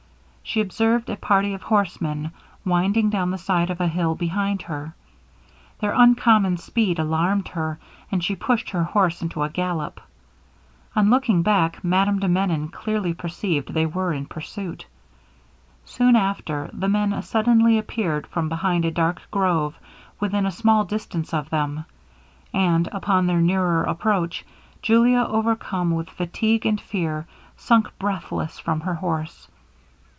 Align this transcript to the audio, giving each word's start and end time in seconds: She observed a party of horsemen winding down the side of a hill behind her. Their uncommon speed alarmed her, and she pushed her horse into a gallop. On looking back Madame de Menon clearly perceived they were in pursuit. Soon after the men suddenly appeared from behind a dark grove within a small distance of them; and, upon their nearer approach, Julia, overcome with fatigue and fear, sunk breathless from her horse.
She 0.43 0.59
observed 0.59 1.09
a 1.09 1.15
party 1.15 1.53
of 1.53 1.61
horsemen 1.61 2.31
winding 2.65 3.09
down 3.09 3.31
the 3.31 3.37
side 3.37 3.69
of 3.69 3.79
a 3.79 3.87
hill 3.87 4.15
behind 4.15 4.63
her. 4.63 4.93
Their 5.79 5.93
uncommon 5.93 6.57
speed 6.57 6.99
alarmed 6.99 7.47
her, 7.49 7.79
and 8.11 8.21
she 8.21 8.35
pushed 8.35 8.71
her 8.71 8.83
horse 8.83 9.21
into 9.21 9.43
a 9.43 9.49
gallop. 9.49 10.01
On 10.93 11.09
looking 11.09 11.41
back 11.41 11.81
Madame 11.85 12.19
de 12.19 12.27
Menon 12.27 12.67
clearly 12.67 13.13
perceived 13.13 13.71
they 13.73 13.85
were 13.85 14.11
in 14.11 14.25
pursuit. 14.25 14.85
Soon 15.85 16.17
after 16.17 16.69
the 16.73 16.89
men 16.89 17.21
suddenly 17.21 17.77
appeared 17.79 18.27
from 18.27 18.49
behind 18.49 18.83
a 18.83 18.91
dark 18.91 19.21
grove 19.31 19.79
within 20.19 20.45
a 20.45 20.51
small 20.51 20.83
distance 20.83 21.33
of 21.33 21.49
them; 21.49 21.85
and, 22.53 22.89
upon 22.91 23.25
their 23.25 23.39
nearer 23.39 23.85
approach, 23.85 24.45
Julia, 24.81 25.23
overcome 25.25 25.91
with 25.91 26.09
fatigue 26.09 26.65
and 26.65 26.81
fear, 26.81 27.25
sunk 27.55 27.87
breathless 27.97 28.59
from 28.59 28.81
her 28.81 28.95
horse. 28.95 29.47